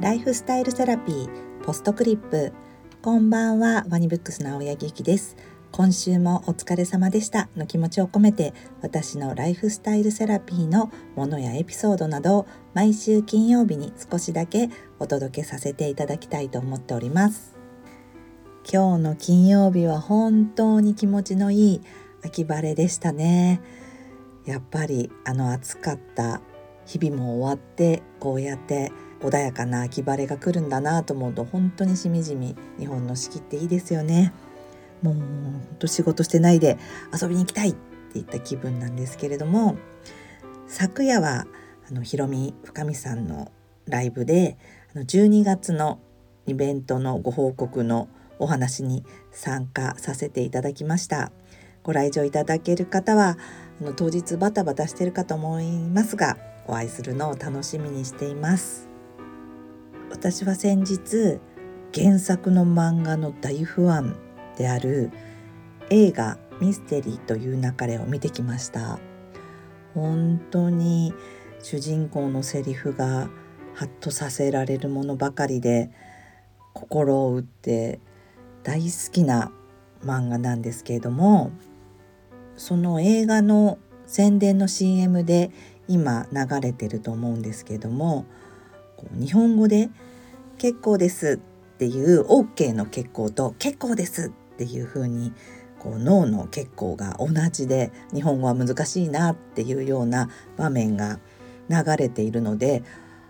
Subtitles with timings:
[0.00, 2.54] ライフスタイルセラピーポストクリップ。
[3.02, 5.36] こんばんはワニブックスの青柳ゆきです。
[5.72, 7.50] 今週もお疲れ様でした。
[7.54, 17.58] の気持ちを込めて私のライフスタイルセラピーのものやエピソードなどを毎週金曜日に少しだけお届けさせていただきたいと思っております。
[18.72, 21.80] 今日の金曜日は本当に気持ちのいい
[22.24, 23.60] 秋晴れでしたね。
[24.46, 26.40] やっぱりあの暑かった
[26.86, 28.90] 日々も終わってこうやって
[29.22, 34.32] 穏やかな秋晴れが来るんだなと思うと本当にしみじみ日本の四季っていいですよね。
[35.02, 36.78] もう本当仕事してないで
[37.18, 37.74] 遊びに行きたいっ
[38.12, 39.76] ていった気分なんですけれども
[40.66, 41.46] 昨夜は
[41.88, 43.50] あのひろみ深見さんの
[43.86, 44.58] ライブで
[44.94, 46.00] あの12月の
[46.46, 51.30] イベントのご報告のお話に参加させていただきました。
[51.82, 53.38] ご来場いただける方は
[53.80, 58.89] あの当日バタバタしてるかと思いますがお会いするのを楽しみにしています。
[60.10, 61.38] 私は先日
[61.94, 64.16] 原作の漫画の大ファン
[64.56, 65.10] である
[65.88, 68.98] 映画ミステリーという流れを見てきました。
[69.94, 71.14] 本当に
[71.62, 73.30] 主人公のセリフが
[73.74, 75.90] ハッとさせられるものばかりで
[76.74, 78.00] 心を打って
[78.62, 79.52] 大好きな
[80.04, 81.50] 漫画なんですけれども
[82.56, 85.50] その映画の宣伝の CM で
[85.88, 88.26] 今流れてると思うんですけれども
[89.12, 89.90] 日本語で
[90.58, 91.40] 「結構です」
[91.74, 95.32] っていう OK の結構と「結構です」っていう風に
[95.78, 101.18] こう脳の結構が同じで日本語は難しいなっていうような場面が
[101.68, 102.82] 流れているので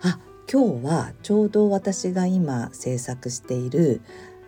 [0.00, 4.00] あ今日はちょうど私が今制作している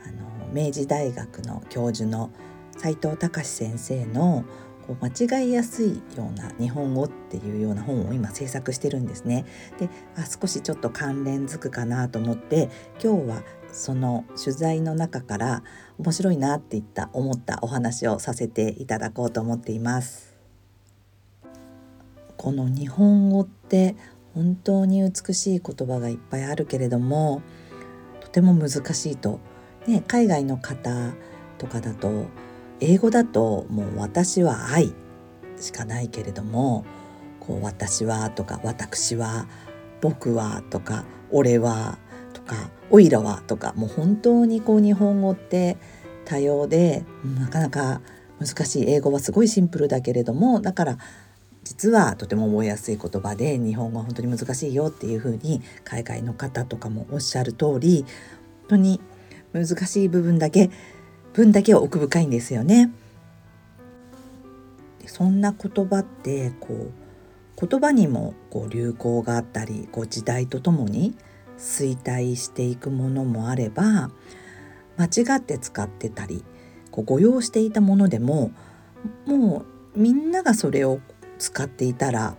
[0.07, 2.31] あの明治大学の教授の
[2.79, 4.45] 斉藤隆先生の
[4.89, 9.45] こう間違いやすいような日本語っていうような本を今制作してるんですね。
[9.79, 12.71] であ少しちょっと関連づくかなと思って
[13.03, 15.63] 今日はその取材の中から
[15.99, 20.37] 面白いなっていった思ったお話をさせていただこうと思っています。
[22.39, 23.95] この日本語って
[24.35, 27.43] 本当に美しい言葉がいっぱいあるけれども
[28.21, 29.41] とても難しいと
[29.89, 31.15] ね、海外の方
[31.57, 32.27] とかだと
[32.81, 34.95] 英語だともう私は愛
[35.57, 36.85] しかないけれども
[37.41, 39.47] こう私はとか私は
[40.01, 41.99] 僕はとか俺は
[42.33, 45.77] とかおいらはとかもう本当にこう日本語って
[46.25, 47.05] 多様で
[47.39, 48.01] なかなか
[48.39, 48.91] 難しい。
[48.91, 50.99] 英語はすごいシンプルだけれどもだから
[51.65, 58.05] 実はとても覚えやすい言葉で日本語は本当に難しいよっていうふうに海外の方とかもおっしゃる通り
[58.69, 59.01] 本当に
[59.53, 60.71] 難しい部分だけ
[61.39, 62.91] 分だけは奥深いんですよね。
[65.07, 66.91] そんな言葉ってこ
[67.55, 71.17] う言葉にもこう流行があったりこう時代とともに
[71.57, 74.11] 衰退していくものもあれば
[74.97, 76.45] 間違って使ってたり
[76.91, 78.51] こう誤用していたものでも
[79.25, 80.99] もうみんながそれを
[81.39, 82.37] 使っていたら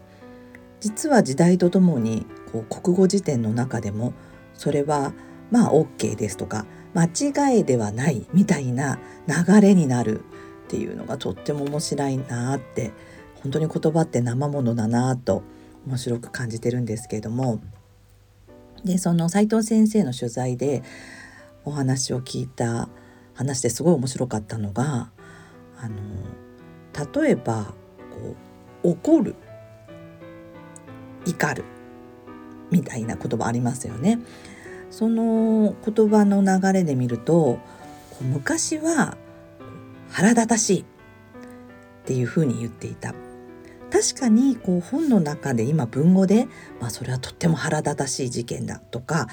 [0.82, 4.14] 実は時代とともにこう国語辞典の中でも
[4.54, 5.14] それは
[5.52, 10.24] まあ OK ですとか間違いではないみたいな流れになるっ
[10.68, 12.92] ていうのがとっても面白いなって
[13.42, 15.44] 本当に言葉って生ものだなと
[15.88, 17.62] 面白く感じてるんですけれども
[18.84, 20.84] でその斉藤先生の取材で
[21.66, 22.90] お話を聞いた
[23.34, 25.12] 話ですごい面白かったのが
[25.78, 27.74] あの例えば
[28.12, 28.36] こ
[28.84, 29.36] う怒る
[31.26, 31.64] 怒る
[32.72, 34.20] みたいな言葉ありますよね。
[34.90, 37.60] その言葉の流れで見ると
[38.22, 39.18] 昔は
[40.10, 40.86] 腹立たしいっ
[42.06, 43.14] ていうふうに言っていた。
[43.92, 46.48] 確かにこう本の中で今文語で、
[46.80, 49.28] まあ、それはとっても腹立たしい事件だとか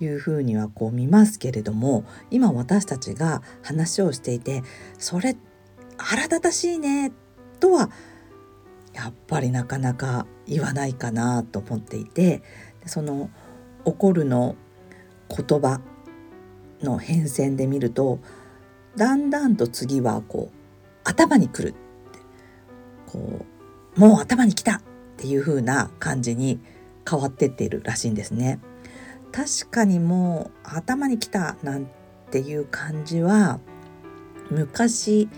[0.00, 4.62] いうふうにはこう見ますけれども今私たちが話をしていて
[4.98, 5.36] それ
[5.96, 7.12] 腹立たしいね
[7.60, 7.90] とは
[8.92, 12.42] やっぱりなかなか言わないかなと思っていて
[12.86, 13.30] その
[13.84, 14.56] 怒るの
[15.30, 15.80] 言葉
[16.82, 18.18] の変遷で見ると
[18.96, 20.56] だんだんと次はこう
[21.04, 22.18] 頭にくるって
[23.06, 23.46] こ
[23.96, 24.82] うもう頭に来たっ
[25.16, 26.60] ていう風な感じに
[27.08, 28.60] 変わってっているらしいんですね。
[29.32, 31.88] 確かにもう頭に来たなん
[32.30, 33.60] ていう感じは
[34.50, 35.28] 昔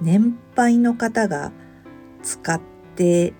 [0.00, 1.52] 年配の方が
[2.22, 2.60] 使っ
[2.96, 3.34] て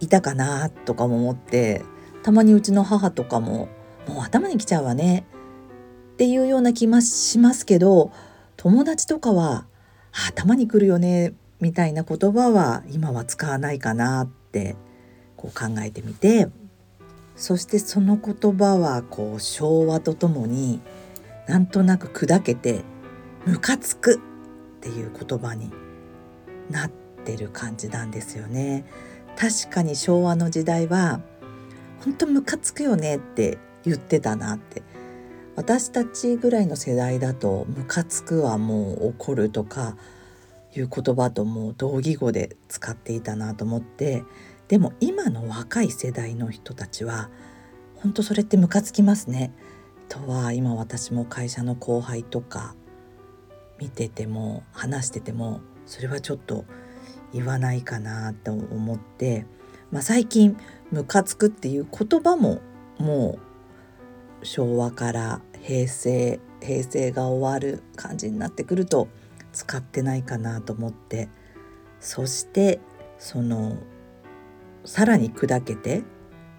[0.00, 1.84] いたかなとかも思って
[2.22, 3.68] たまにうちの母とかも
[4.06, 5.26] もう頭にきちゃうわね
[6.14, 8.12] っていうような気もしますけど
[8.56, 9.66] 友達とかは
[10.28, 14.76] 頭にくるよねみたいな言葉は今は使わないかなって
[15.36, 16.48] こう考えてみて
[17.36, 20.80] そしてその言葉はこう昭和とともに
[21.46, 22.82] なんとなく砕けて
[23.44, 24.18] ムカつくっ
[24.80, 25.70] ていう言葉に
[26.70, 26.90] なっ
[27.24, 28.84] てる感じなんですよね。
[29.36, 31.20] 確かに昭和の時代は
[32.04, 34.82] 本当ムカつくよねって言ってたなって
[35.54, 39.96] 私たちぐらいの世代だとムカつくはもう怒るとか
[40.76, 44.22] いう言葉ともう同義語で使っていたなと思って
[44.68, 47.30] でも今の若い世代の人たちは
[47.94, 49.52] 本当それってムカつきますね。
[50.08, 52.76] とは今私も会社の後輩とか
[53.80, 56.64] 見てても話しててもそれはちょっと
[57.32, 59.46] 言わないかなと思って、
[59.90, 60.56] まあ、最近
[60.92, 62.60] 「ムカつく」っていう言葉も
[62.98, 63.55] もう
[64.42, 69.08] 昭和から平成平成が終わる感じになってくると
[69.52, 71.28] 使ってないかなと思って
[72.00, 72.80] そして
[73.18, 73.78] その
[74.84, 76.02] さらに砕けて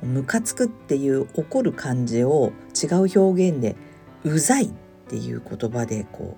[0.01, 3.75] ムカつくっていう怒る感じを違う表現で
[4.23, 4.69] うざいっ
[5.07, 6.37] ていう言葉でこ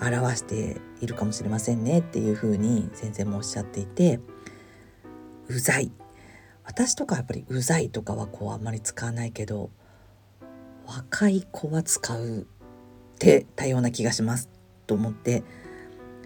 [0.00, 4.20] う表しているかもしれませんねっていうふうに先生もおっしゃっていて
[5.48, 5.90] うざい。
[6.64, 9.70] 私とかやっぱりうざいとかはこうあんまり使わないけど
[10.86, 12.44] 若い子は使うっ
[13.18, 14.48] て多様な気がします
[14.86, 15.42] と思って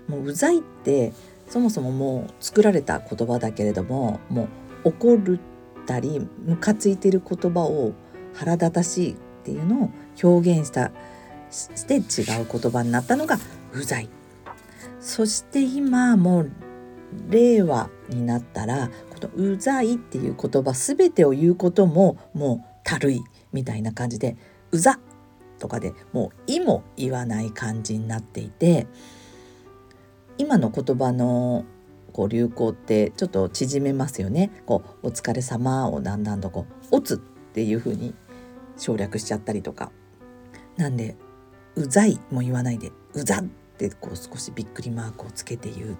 [0.08, 1.12] もううざいって
[1.48, 4.48] そもそももう作られた言葉だけれどもも
[4.84, 5.38] う怒る
[5.82, 7.92] ったりムカついてる言葉を
[8.34, 9.90] 腹立たしいっていうのを
[10.22, 10.90] 表現した
[11.50, 13.38] して違う言葉になったのが
[13.72, 14.10] うざい。
[15.00, 16.50] そして今もう
[17.30, 23.20] 令和になったらこのうざいっていう言葉全てを言うことももうたるい
[23.52, 24.36] みたいな感じで
[24.70, 24.98] うざ
[25.58, 28.86] とかでもう「い」も言わない感じになっていて
[30.38, 31.64] 今の言葉の
[32.12, 34.50] こう流行ってちょっと縮めますよね。
[34.66, 38.14] こうお疲れ様をだんだんとこう「おつ」っていう風に
[38.76, 39.90] 省略しちゃったりとか
[40.76, 41.16] なんで
[41.74, 43.44] 「うざい」も言わないで「うざ」っ
[43.76, 45.96] てこう少しびっくりマークをつけて言う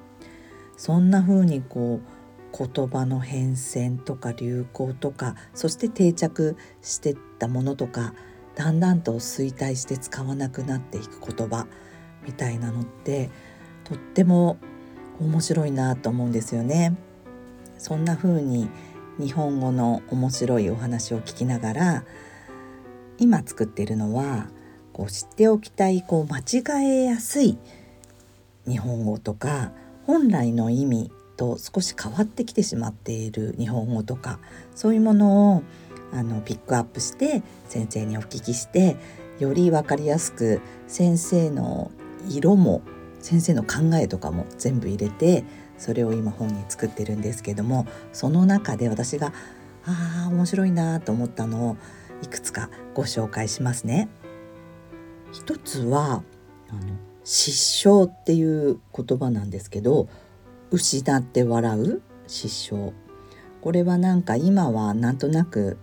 [0.77, 2.19] そんな風にこう
[2.57, 8.15] 言葉の変遷とか流行とかそして定着してったものとか
[8.59, 11.69] だんだんと衰退して使わなくなっていく言葉
[12.27, 13.31] みたいなのって
[13.85, 14.59] とっても
[15.21, 16.97] 面白いなと思うんですよね。
[17.79, 18.69] そんな風に
[19.21, 22.05] 日本語の面白いお話を聞きながら
[23.19, 24.49] 今作っているのは
[24.93, 27.59] こう知っておきたいこう間違えやすい
[28.67, 29.71] 日本語とか
[30.05, 34.41] 本来の意味と少し変わってきてしまっている日本語とか
[34.75, 35.63] そういうものを
[36.13, 38.97] あのピックアップして先生にお聞きして
[39.39, 41.91] より分かりやすく先生の
[42.29, 42.83] 色も
[43.21, 45.45] 先生の考えとかも全部入れて
[45.77, 49.33] それを今本に作ってるんですけどもその中で私が
[49.85, 51.77] ああ面白いなと思ったのを
[52.23, 54.09] いくつかご紹介しますね。
[55.33, 56.23] 一つは
[56.71, 56.81] あの
[57.23, 60.09] 失笑っていう言葉なんですけど
[60.71, 62.93] 失って笑う失笑
[63.61, 65.77] これはなんか今はなんとなく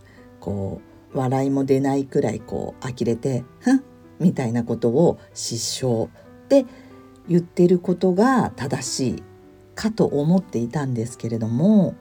[0.45, 0.79] こ
[1.11, 3.83] う笑いも出ないくらいこう呆れて「ふん」
[4.21, 6.67] みたいなことを失笑って
[7.27, 9.23] 言ってることが正しい
[9.73, 11.95] かと思っていたんですけれども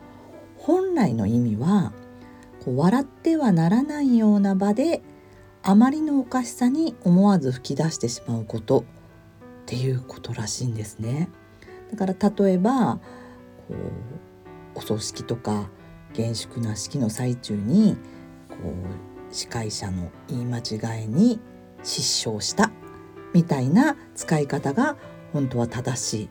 [0.58, 1.94] 本来の意味は
[2.62, 5.00] こう笑ってはならないような場で
[5.62, 8.84] あまりのおかしさに思わず吹き出してしまうことっ
[9.64, 11.30] ていうことらしいんですね。
[11.90, 12.98] だから例えば
[13.68, 13.74] こ
[14.74, 15.70] うお葬式とか
[16.12, 17.96] 厳粛な式の最中に
[19.30, 21.40] 司会者の言い間違いに
[21.82, 22.70] 失笑した
[23.32, 24.96] みたいな使い方が
[25.32, 26.28] 本当は正しい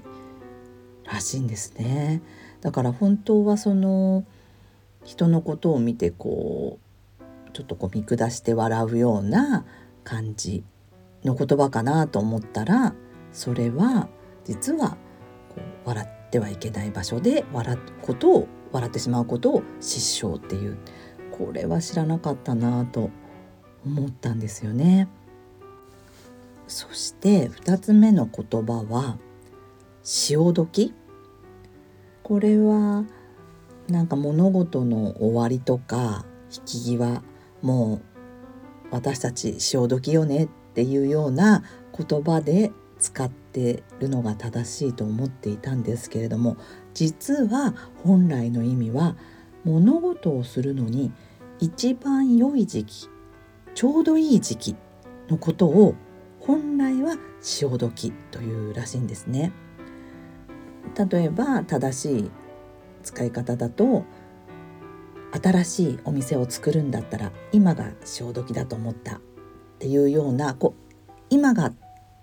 [1.04, 2.22] らしいんですね。
[2.62, 4.24] だから本当はその
[5.04, 9.66] 人のことを見てこうちょっとこう見下して笑うような
[10.04, 10.64] 感じ
[11.24, 12.94] の言葉かなと思ったら
[13.32, 14.08] それは
[14.46, 14.98] 実は
[15.50, 20.78] こう笑ってはいけない場所で笑うことを笑ってしまうことを失笑っていう
[21.38, 23.10] これは知らなかったなと
[23.84, 25.08] 思ったんですよね。
[26.68, 29.18] そして2つ目の言葉は
[30.04, 30.94] 潮時
[32.22, 33.04] これは
[33.90, 36.26] なんか物事の終わりとか
[36.56, 37.22] 引き際
[37.62, 38.02] もう
[38.92, 41.64] 私たち潮時よねっていうような
[41.98, 46.58] 言葉で使ってるのが正しいと思っていたんですけれども
[46.94, 47.74] 実は
[48.04, 49.16] 本来の意味は
[49.66, 51.12] 物事をするのに
[51.64, 53.08] 一番良い時期
[53.74, 54.76] ちょうどいい時期
[55.30, 55.96] のことを
[56.42, 59.54] 本来は潮時というらしいんですね。
[61.10, 62.32] 例えば正しい
[63.02, 64.04] 使い方だと
[65.42, 69.22] 新しいお店を作るんだったら今が潮時だと思ったっ
[69.80, 71.72] ていうようなこう今が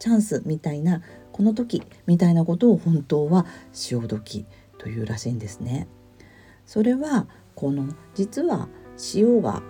[0.00, 1.00] チャンスみたいな
[1.32, 4.44] この時みたいなことを本当は潮時
[4.76, 5.88] というらしいんですね。
[6.66, 8.68] それはこの実は
[9.00, 9.62] 潮が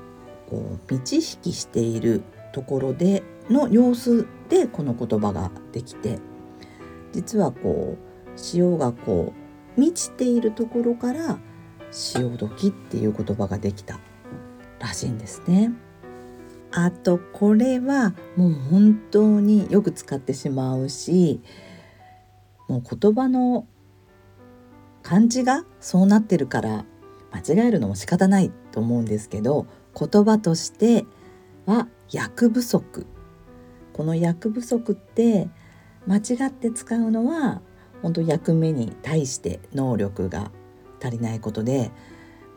[0.48, 2.22] こう満ち引きしている
[2.52, 6.18] ところでの様子でこの言葉ができて
[7.12, 9.32] 実はこう潮がこ
[9.76, 11.38] う満ちているところから
[11.92, 14.00] 潮時っていう言葉ができた
[14.80, 15.72] らしいんですね。
[16.72, 21.40] あとこれはもう本当によく使ってしまうし
[22.68, 23.66] もう言葉の
[25.02, 26.84] 漢字がそうなってるから
[27.32, 29.66] 間違えるのも仕方ないと思うんですけど
[29.98, 31.04] 言葉として
[31.66, 33.06] は役不足。
[33.92, 35.48] この役不足って
[36.06, 37.60] 間違って使うのは
[38.02, 40.50] 本当役目に対して能力が
[41.02, 41.90] 足りないことで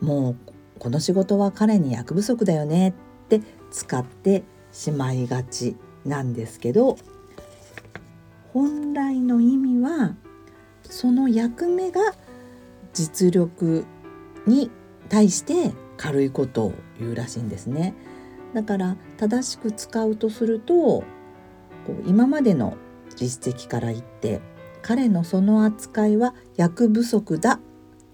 [0.00, 0.36] もう
[0.78, 2.92] この仕事は彼に役不足だよねっ
[3.28, 3.40] て
[3.70, 6.96] 使ってしまいがちなんですけど
[8.52, 10.14] 本来の意味は
[10.82, 12.00] その役目が
[12.92, 13.84] 実力
[14.46, 14.70] に
[15.08, 17.94] 対して軽いことを言うらしいんですね。
[18.54, 21.04] だから正しく使うとすると
[22.06, 22.76] 今までの
[23.16, 24.40] 実績から言って
[24.82, 27.60] 彼のその扱いは役不足だっ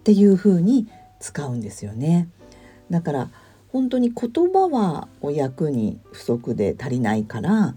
[0.05, 0.89] ていうふうに
[1.21, 2.29] 使うんですよね。
[2.91, 3.31] だから
[3.69, 7.77] 本当に言葉はお役に不足で足りないから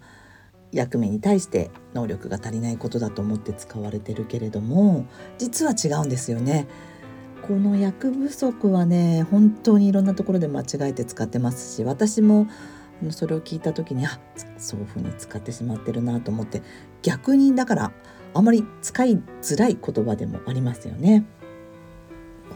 [0.71, 5.05] 役目に対して能力が足りないことだと思って使われてるけれども
[5.37, 6.67] 実は違うんですよね。
[7.47, 12.47] この役不足はね本当にいろんなところで間違えて使ってますし私も
[13.09, 14.19] それを聞いた時にあ
[14.57, 16.61] そういうふうに使ってしまってるなと思って
[17.01, 17.91] 逆にだから
[18.33, 21.25] あまり使いづらい言葉でもありますよね。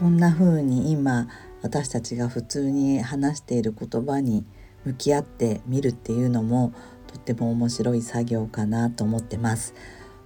[0.00, 1.28] こんな風に今
[1.60, 4.44] 私たちが普通に話している言葉に
[4.84, 6.72] 向き合ってみるっていうのも
[7.08, 9.74] とっても面白い作業かなと思ってます。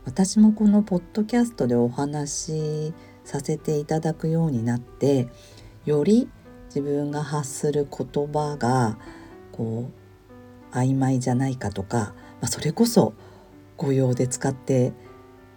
[0.05, 2.93] 私もこのポッドキャストでお話
[3.25, 5.29] させていただくようになって
[5.85, 6.29] より
[6.67, 8.99] 自分が発する言葉が
[9.53, 9.91] こ
[10.73, 13.15] う曖昧じゃないかとか、まあ、それこそ
[13.77, 14.93] 語用で使って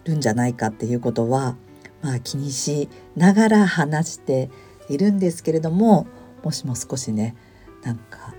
[0.03, 1.55] るんじゃないかっていうことは、
[2.01, 4.49] まあ、気にしながら話して
[4.89, 6.07] いるんですけれども
[6.43, 7.35] もしも少しね
[7.83, 8.33] なんか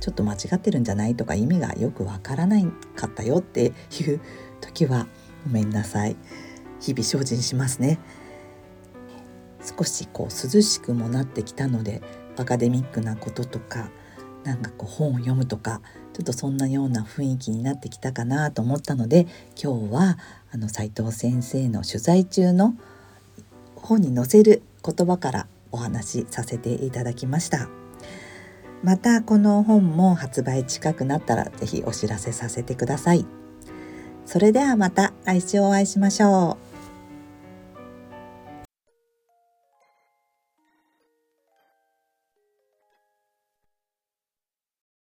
[0.00, 4.20] ちょっと間違ってるんじゃないとか意味がよくわからないかったよっていう
[4.60, 5.06] 時は
[5.44, 6.16] ごめんなさい。
[6.80, 8.00] 日々精進しますね。
[9.64, 12.02] 少しこう涼しくもなってきたので
[12.36, 13.90] アカデミックなこととか
[14.44, 15.80] なんかこう本を読むとか
[16.12, 19.26] ちょっとそんなような雰囲気になってきたかなと思ったので
[19.62, 20.18] 今日は
[20.52, 22.74] あの斉藤先生の取材中の
[23.76, 27.68] 本に載せる言葉からお話しさせていただきました。
[28.82, 33.24] またこの本も発売近くなったら是非お知らせさせてください。
[34.26, 36.71] それではまた来週お会いしましょう。